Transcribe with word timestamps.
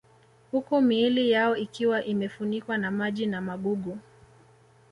Huku 0.51 0.81
miili 0.81 1.31
yao 1.31 1.57
ikiwa 1.57 2.03
imefunikwa 2.05 2.77
na 2.77 2.91
maji 2.91 3.25
na 3.25 3.41
magugu 3.41 3.97